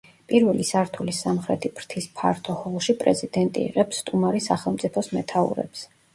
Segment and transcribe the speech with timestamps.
[0.29, 5.87] პირველი სართულის სამხრეთი ფრთის ფართო ჰოლში პრეზიდენტი იღებს სტუმარი სახელმწიფოს მეთაურებს.